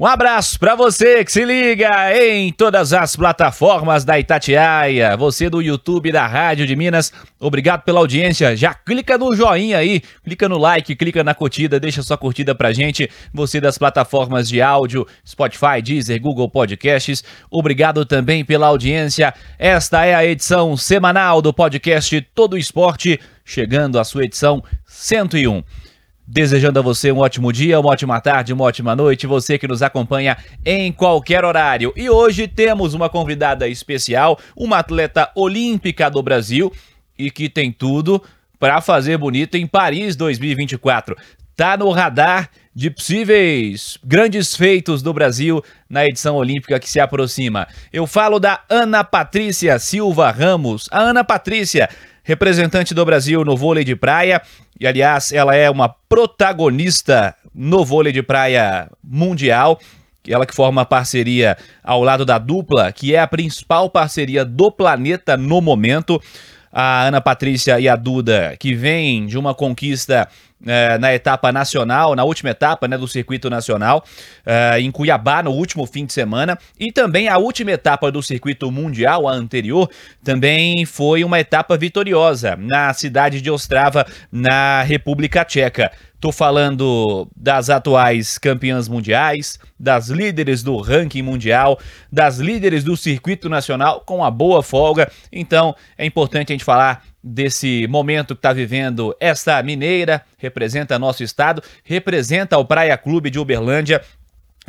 [0.00, 5.60] Um abraço para você que se liga em todas as plataformas da Itatiaia, você do
[5.60, 8.56] YouTube da Rádio de Minas, obrigado pela audiência.
[8.56, 12.72] Já clica no joinha aí, clica no like, clica na curtida, deixa sua curtida pra
[12.72, 13.10] gente.
[13.30, 19.34] Você das plataformas de áudio, Spotify, Deezer, Google Podcasts, obrigado também pela audiência.
[19.58, 25.62] Esta é a edição semanal do podcast Todo Esporte, chegando à sua edição 101.
[26.32, 29.82] Desejando a você um ótimo dia, uma ótima tarde, uma ótima noite, você que nos
[29.82, 31.92] acompanha em qualquer horário.
[31.96, 36.72] E hoje temos uma convidada especial, uma atleta olímpica do Brasil
[37.18, 38.22] e que tem tudo
[38.60, 41.16] para fazer bonito em Paris 2024.
[41.56, 47.66] Tá no radar de possíveis grandes feitos do Brasil na edição olímpica que se aproxima.
[47.92, 50.88] Eu falo da Ana Patrícia Silva Ramos.
[50.92, 51.88] A Ana Patrícia
[52.22, 54.42] representante do Brasil no vôlei de praia.
[54.78, 59.78] E aliás, ela é uma protagonista no vôlei de praia mundial.
[60.26, 65.36] Ela que forma parceria ao lado da dupla, que é a principal parceria do planeta
[65.36, 66.20] no momento.
[66.72, 70.28] A Ana Patrícia e a Duda, que vem de uma conquista
[70.66, 74.04] é, na etapa nacional, na última etapa né, do circuito nacional,
[74.44, 78.70] é, em Cuiabá, no último fim de semana, e também a última etapa do circuito
[78.70, 79.88] mundial, a anterior,
[80.22, 85.90] também foi uma etapa vitoriosa na cidade de Ostrava, na República Tcheca.
[86.20, 91.78] Tô falando das atuais campeãs mundiais, das líderes do ranking mundial,
[92.12, 95.10] das líderes do circuito nacional com a boa folga.
[95.32, 101.22] Então é importante a gente falar desse momento que está vivendo esta mineira, representa nosso
[101.22, 104.02] estado, representa o Praia Clube de Uberlândia,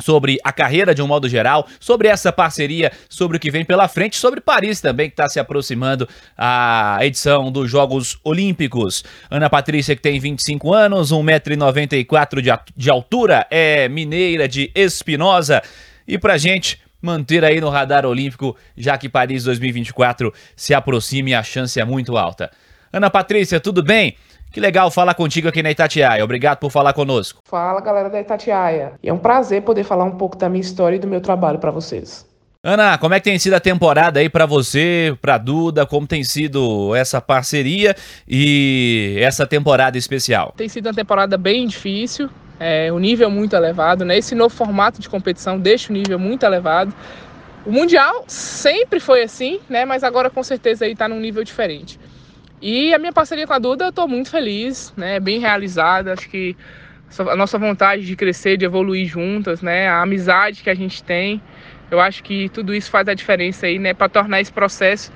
[0.00, 3.88] sobre a carreira de um modo geral, sobre essa parceria, sobre o que vem pela
[3.88, 9.04] frente, sobre Paris também, que está se aproximando a edição dos Jogos Olímpicos.
[9.30, 15.62] Ana Patrícia, que tem 25 anos, 1,94m de, de altura, é mineira de Espinosa.
[16.06, 21.34] E pra gente manter aí no radar olímpico, já que Paris 2024 se aproxima e
[21.34, 22.50] a chance é muito alta.
[22.92, 24.16] Ana Patrícia, tudo bem?
[24.52, 26.22] Que legal falar contigo aqui na Itatiaia.
[26.22, 27.40] Obrigado por falar conosco.
[27.44, 28.92] Fala, galera da Itatiaia.
[29.02, 31.58] E é um prazer poder falar um pouco da minha história e do meu trabalho
[31.58, 32.30] para vocês.
[32.64, 35.84] Ana, como é que tem sido a temporada aí para você, para Duda?
[35.84, 37.96] Como tem sido essa parceria
[38.28, 40.54] e essa temporada especial?
[40.56, 44.16] Tem sido uma temporada bem difícil, é, o nível muito elevado, né?
[44.18, 46.94] Esse novo formato de competição deixa o nível muito elevado.
[47.64, 49.84] O Mundial sempre foi assim, né?
[49.84, 51.98] Mas agora com certeza aí tá num nível diferente.
[52.60, 55.18] E a minha parceria com a Duda, eu tô muito feliz, né?
[55.18, 56.12] Bem realizada.
[56.12, 56.56] Acho que
[57.18, 59.88] a nossa vontade de crescer, de evoluir juntas, né?
[59.88, 61.42] A amizade que a gente tem,
[61.90, 63.92] eu acho que tudo isso faz a diferença aí, né?
[63.92, 65.12] Para tornar esse processo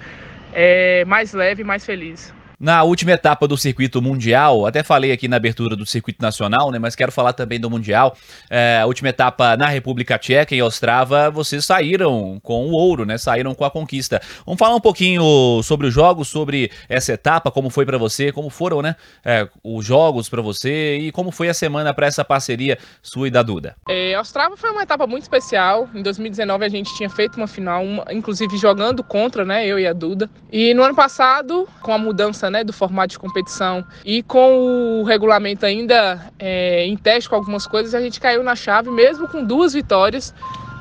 [0.53, 2.35] é, mais leve e mais feliz.
[2.59, 6.79] Na última etapa do circuito mundial, até falei aqui na abertura do circuito nacional, né?
[6.79, 8.17] Mas quero falar também do mundial.
[8.49, 13.19] É, a última etapa na República Tcheca, em Ostrava, vocês saíram com o ouro, né?
[13.19, 14.23] Saíram com a conquista.
[14.47, 18.49] Vamos falar um pouquinho sobre os jogos, sobre essa etapa, como foi para você, como
[18.49, 18.97] foram, né?
[19.23, 23.31] É, os jogos para você e como foi a semana para essa parceria sua e
[23.31, 23.77] da Duda.
[23.87, 25.91] É, Ostrava foi uma etapa muito especial.
[25.95, 29.67] Em 2019 a gente tinha feito uma final, uma, inclusive jogando contra, né?
[29.67, 30.31] Eu e a Duda.
[30.51, 35.01] E no ano passado, com a mudança mudança né, do formato de competição e com
[35.01, 39.29] o regulamento ainda é, em teste com algumas coisas, a gente caiu na chave, mesmo
[39.29, 40.35] com duas vitórias,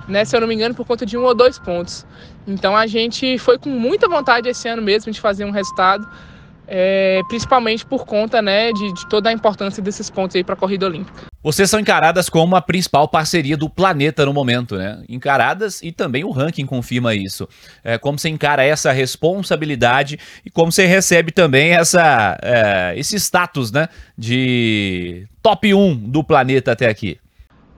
[0.07, 2.05] né, se eu não me engano, por conta de um ou dois pontos.
[2.47, 6.07] Então a gente foi com muita vontade esse ano mesmo de fazer um resultado
[6.67, 10.57] é, principalmente por conta né, de, de, toda a importância desses pontos aí para a
[10.57, 11.23] corrida olímpica.
[11.43, 15.03] Vocês são encaradas como a principal parceria do planeta no momento, né?
[15.07, 17.47] Encaradas e também o ranking confirma isso.
[17.83, 23.71] É, como você encara essa responsabilidade e como você recebe também essa, é, esse status
[23.71, 23.87] né,
[24.17, 27.19] de top 1 do planeta até aqui?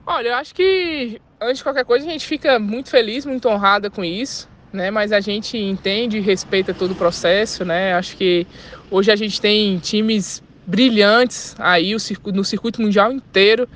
[0.06, 3.90] Olha, eu acho que antes de qualquer coisa a gente fica muito feliz, muito honrada
[3.90, 4.48] com isso
[4.78, 4.90] né?
[4.90, 7.92] Mas a gente entende e respeita todo o processo, né?
[7.94, 8.46] Acho que
[8.90, 11.94] hoje a gente tem times brilhantes aí
[12.32, 13.68] no circuito mundial inteiro.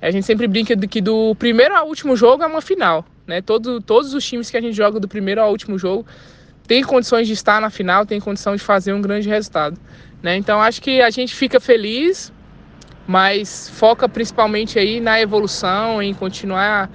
[0.00, 3.40] A gente sempre brinca de que do primeiro ao último jogo é uma final, né?
[3.40, 6.06] Todo, todos os times que a gente joga do primeiro ao último jogo
[6.68, 9.80] têm condições de estar na final, têm condição de fazer um grande resultado,
[10.22, 10.36] né?
[10.36, 12.30] Então acho que a gente fica feliz,
[13.06, 16.90] mas foca principalmente aí na evolução, em continuar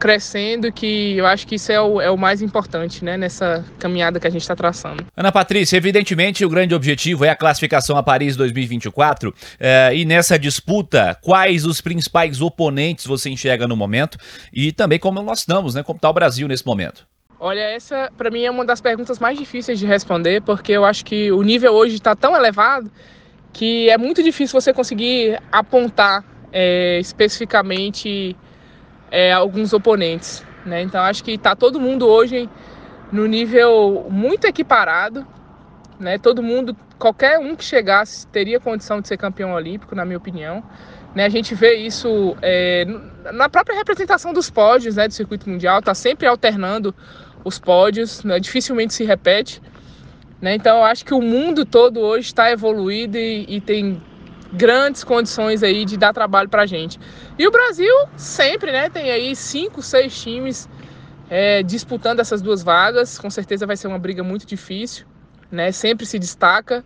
[0.00, 4.18] crescendo, que eu acho que isso é o, é o mais importante, né, nessa caminhada
[4.18, 5.06] que a gente está traçando.
[5.14, 10.38] Ana Patrícia, evidentemente o grande objetivo é a classificação a Paris 2024, eh, e nessa
[10.38, 14.16] disputa, quais os principais oponentes você enxerga no momento,
[14.52, 17.06] e também como nós estamos, né, como está o Brasil nesse momento?
[17.38, 21.04] Olha, essa para mim é uma das perguntas mais difíceis de responder, porque eu acho
[21.04, 22.90] que o nível hoje está tão elevado
[23.52, 28.36] que é muito difícil você conseguir apontar é, especificamente
[29.10, 30.44] é, alguns oponentes.
[30.64, 30.82] Né?
[30.82, 32.48] Então acho que está todo mundo hoje
[33.12, 35.26] no nível muito equiparado.
[35.98, 36.18] Né?
[36.18, 40.62] Todo mundo, qualquer um que chegasse, teria condição de ser campeão olímpico, na minha opinião.
[41.14, 41.24] Né?
[41.24, 42.86] A gente vê isso é,
[43.32, 46.94] na própria representação dos pódios né, do circuito mundial, está sempre alternando
[47.44, 48.38] os pódios, né?
[48.38, 49.60] dificilmente se repete.
[50.40, 50.54] Né?
[50.54, 54.00] Então eu acho que o mundo todo hoje está evoluído e, e, tem
[54.52, 56.98] grandes condições aí de dar trabalho para gente.
[57.38, 60.68] E o Brasil sempre né, tem aí cinco, seis times
[61.28, 63.18] é, disputando essas duas vagas.
[63.18, 65.06] Com certeza vai ser uma briga muito difícil,
[65.50, 65.72] né?
[65.72, 66.84] sempre se destaca,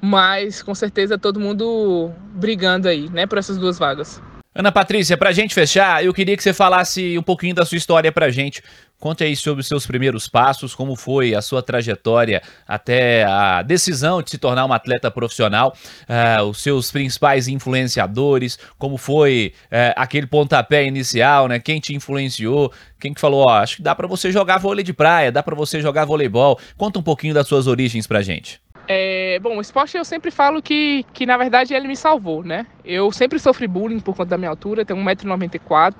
[0.00, 4.20] mas com certeza todo mundo brigando aí né, por essas duas vagas.
[4.56, 7.76] Ana Patrícia, para a gente fechar, eu queria que você falasse um pouquinho da sua
[7.76, 8.62] história para a gente.
[9.00, 14.22] Conte aí sobre os seus primeiros passos, como foi a sua trajetória até a decisão
[14.22, 15.76] de se tornar uma atleta profissional,
[16.08, 21.58] uh, os seus principais influenciadores, como foi uh, aquele pontapé inicial, né?
[21.58, 24.92] Quem te influenciou, quem que falou, ó, acho que dá para você jogar vôlei de
[24.92, 26.60] praia, dá para você jogar voleibol.
[26.76, 28.63] Conta um pouquinho das suas origens pra gente.
[28.86, 32.66] É, bom, o esporte eu sempre falo que, que na verdade ele me salvou, né?
[32.84, 35.94] Eu sempre sofri bullying por conta da minha altura, tenho 1,94m.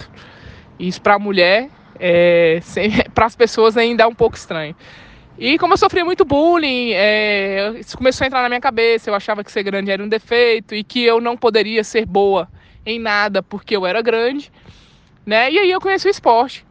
[0.79, 2.61] Isso para mulher, é,
[3.15, 4.77] para as pessoas ainda é um pouco estranho.
[5.39, 9.09] E como eu sofri muito bullying, é, isso começou a entrar na minha cabeça.
[9.09, 12.49] Eu achava que ser grande era um defeito e que eu não poderia ser boa
[12.85, 14.53] em nada porque eu era grande,
[15.25, 15.51] né?
[15.51, 16.65] E aí eu conheci o esporte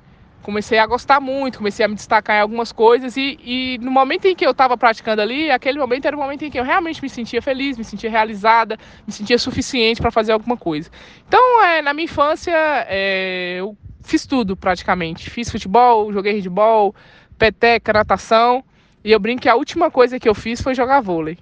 [0.44, 4.26] comecei a gostar muito, comecei a me destacar em algumas coisas e, e no momento
[4.26, 7.02] em que eu estava praticando ali, aquele momento era o momento em que eu realmente
[7.02, 10.92] me sentia feliz, me sentia realizada, me sentia suficiente para fazer alguma coisa.
[11.28, 12.54] Então, é, na minha infância,
[12.88, 15.30] é, eu fiz tudo praticamente.
[15.30, 16.94] Fiz futebol, joguei handball,
[17.38, 18.64] peteca, natação
[19.04, 21.38] e eu brinco que a última coisa que eu fiz foi jogar vôlei.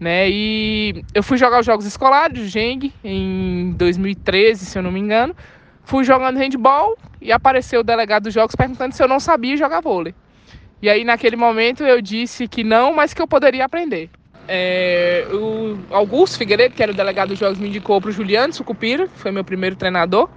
[0.00, 0.28] Né?
[0.28, 5.00] E eu fui jogar os Jogos Escolares do Geng em 2013, se eu não me
[5.00, 5.34] engano.
[5.84, 9.80] Fui jogando handball e apareceu o delegado dos jogos perguntando se eu não sabia jogar
[9.80, 10.14] vôlei.
[10.80, 14.10] E aí, naquele momento, eu disse que não, mas que eu poderia aprender.
[14.46, 18.52] É, o Augusto Figueiredo, que era o delegado dos jogos, me indicou para o Juliano
[18.52, 20.28] Sucupira, que foi meu primeiro treinador.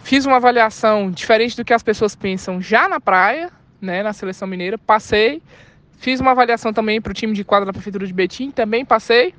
[0.00, 4.48] Fiz uma avaliação diferente do que as pessoas pensam já na praia, né, na seleção
[4.48, 4.76] mineira.
[4.78, 5.42] Passei.
[5.98, 9.34] Fiz uma avaliação também para o time de quadra da Prefeitura de Betim, também passei.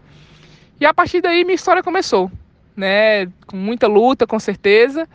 [0.79, 2.31] E a partir daí minha história começou,
[2.75, 5.07] né, com muita luta, com certeza.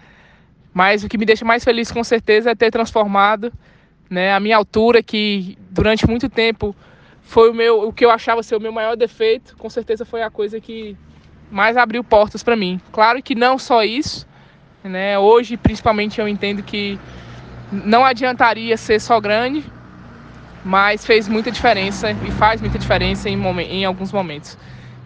[0.74, 3.52] Mas o que me deixa mais feliz, com certeza, é ter transformado
[4.10, 6.74] né, a minha altura, que durante muito tempo
[7.22, 10.22] foi o, meu, o que eu achava ser o meu maior defeito, com certeza foi
[10.22, 10.96] a coisa que
[11.50, 12.80] mais abriu portas para mim.
[12.90, 14.26] Claro que não só isso,
[14.82, 15.16] né?
[15.16, 16.98] Hoje, principalmente, eu entendo que
[17.70, 19.64] não adiantaria ser só grande,
[20.64, 24.58] mas fez muita diferença e faz muita diferença em, em alguns momentos.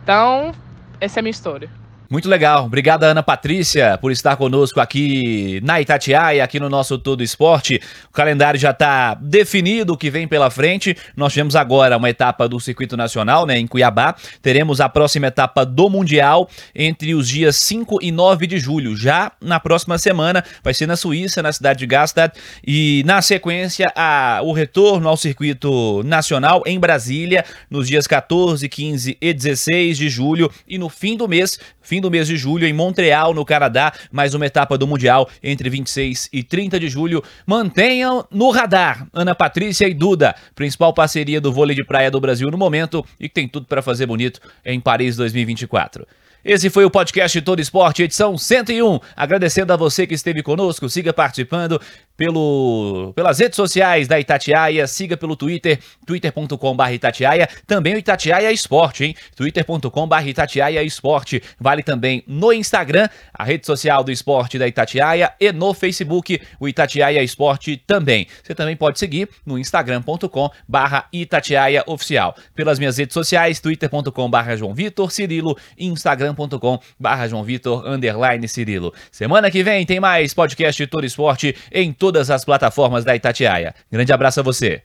[0.02, 0.52] Então,
[0.98, 1.70] essa é a minha história.
[2.10, 2.64] Muito legal.
[2.64, 7.82] Obrigado, Ana Patrícia, por estar conosco aqui na Itatiaia, aqui no nosso Todo Esporte.
[8.08, 10.96] O calendário já está definido o que vem pela frente.
[11.14, 14.14] Nós tivemos agora uma etapa do Circuito Nacional, né, em Cuiabá.
[14.40, 18.96] Teremos a próxima etapa do Mundial entre os dias 5 e 9 de julho.
[18.96, 22.32] Já na próxima semana, vai ser na Suíça, na cidade de Gastad.
[22.66, 29.18] E na sequência, a, o retorno ao Circuito Nacional em Brasília, nos dias 14, 15
[29.20, 30.50] e 16 de julho.
[30.66, 34.34] E no fim do mês, fim do mês de julho, em Montreal, no Canadá, mais
[34.34, 37.22] uma etapa do Mundial entre 26 e 30 de julho.
[37.46, 42.48] Mantenham no radar Ana Patrícia e Duda, principal parceria do vôlei de praia do Brasil
[42.50, 46.06] no momento e que tem tudo para fazer bonito em Paris 2024.
[46.44, 49.00] Esse foi o podcast Todo Esporte, edição 101.
[49.16, 51.80] Agradecendo a você que esteve conosco, siga participando
[52.18, 59.04] pelo, pelas redes sociais da Itatiaia, siga pelo Twitter, twitter.com.br Itatiaia, também o Itatiaia Esporte,
[59.04, 59.14] hein?
[59.34, 61.42] twitter.com.br Itatiaia Esporte.
[61.58, 66.68] Vale também no Instagram, a rede social do esporte da Itatiaia, e no Facebook, o
[66.68, 68.26] Itatiaia Esporte também.
[68.42, 72.36] Você também pode seguir no instagram.com.br Itatiaia Oficial.
[72.54, 78.92] Pelas minhas redes sociais, twitter.com.br João Vitor Cirilo, instagram instagram.com/barra João Vitor underline Cirilo.
[79.10, 83.74] Semana que vem tem mais podcast Todo Esporte em todas as plataformas da Itatiaia.
[83.92, 84.80] Grande abraço a você.